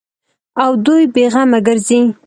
او 0.63 0.71
دوى 0.85 1.03
بې 1.13 1.25
غمه 1.33 1.59
گرځي. 1.67 1.99